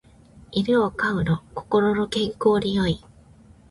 [0.51, 3.05] 犬を飼うの心の健康に良い